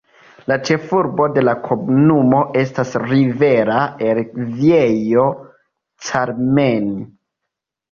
[0.51, 3.77] La ĉefurbo de la komunumo estas Rivera
[4.09, 4.23] el
[4.57, 5.29] Viejo
[6.11, 6.93] Carmen.